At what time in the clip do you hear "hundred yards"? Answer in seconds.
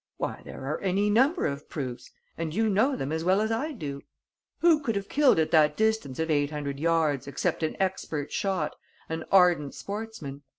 6.49-7.27